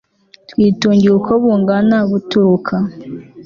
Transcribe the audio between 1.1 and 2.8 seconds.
uko bungana, buturuka